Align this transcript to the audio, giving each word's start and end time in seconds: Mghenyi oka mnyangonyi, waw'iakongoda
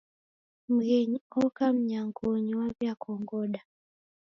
Mghenyi 0.73 1.19
oka 1.43 1.65
mnyangonyi, 1.75 2.53
waw'iakongoda 2.59 3.61